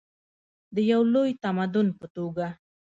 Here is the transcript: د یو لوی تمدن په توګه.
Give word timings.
د 0.75 0.77
یو 0.91 1.01
لوی 1.13 1.31
تمدن 1.43 1.87
په 1.99 2.05
توګه. 2.15 2.47